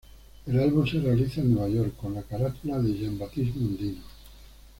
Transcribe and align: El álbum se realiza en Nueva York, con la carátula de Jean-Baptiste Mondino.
El 0.47 0.59
álbum 0.59 0.87
se 0.87 0.99
realiza 0.99 1.41
en 1.41 1.53
Nueva 1.53 1.69
York, 1.69 1.93
con 1.95 2.15
la 2.15 2.23
carátula 2.23 2.79
de 2.79 2.97
Jean-Baptiste 2.97 3.59
Mondino. 3.59 4.01